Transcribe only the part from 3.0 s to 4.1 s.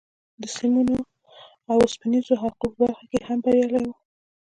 کې هم بریالی و